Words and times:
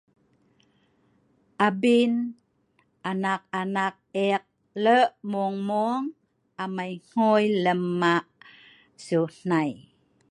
Abin 1.67 2.13
anak 3.11 3.41
anak 3.61 3.95
eek 4.27 4.43
loe' 4.83 5.13
mueng 5.31 5.57
mueng 5.67 6.05
amai 6.63 6.93
ngui 7.11 7.43
lem 7.63 7.81
ma' 8.01 8.25
sieu 9.03 9.25
hnai. 9.37 9.71